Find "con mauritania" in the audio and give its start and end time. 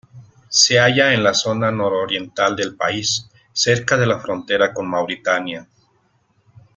4.73-5.67